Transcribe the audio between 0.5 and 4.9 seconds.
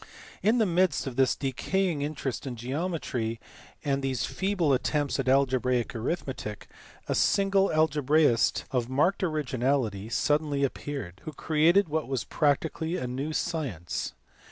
the midst of this decaying interest in geometry and these feeble